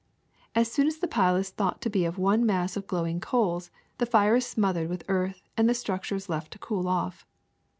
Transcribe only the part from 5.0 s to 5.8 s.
earth and the